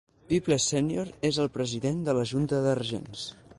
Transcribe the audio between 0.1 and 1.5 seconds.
Peeples Senior és